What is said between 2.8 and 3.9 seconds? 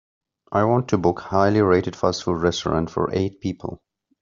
for eight people.